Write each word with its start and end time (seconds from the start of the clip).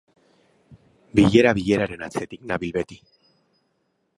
Bilera 1.19 1.51
bileraren 1.59 2.07
atzetik 2.07 2.49
nabil 2.53 2.73
beti. 2.79 2.99